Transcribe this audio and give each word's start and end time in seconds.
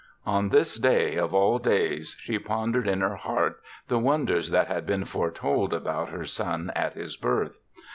On 0.25 0.49
this 0.49 0.77
day, 0.77 1.15
of 1.17 1.31
all 1.31 1.59
days, 1.59 2.15
she 2.19 2.39
pondered 2.39 2.87
in 2.87 3.01
her 3.01 3.17
heart 3.17 3.61
the 3.87 3.99
wonders 3.99 4.49
that 4.49 4.65
had 4.67 4.83
been 4.87 5.05
foretold 5.05 5.75
about 5.75 6.09
her 6.09 6.25
son 6.25 6.71
at 6.75 6.93
his 6.93 7.15
birth. 7.15 7.59